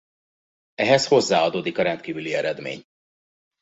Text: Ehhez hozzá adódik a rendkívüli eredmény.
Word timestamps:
Ehhez 0.75 1.07
hozzá 1.07 1.41
adódik 1.43 1.77
a 1.77 1.81
rendkívüli 1.83 2.33
eredmény. 2.33 2.85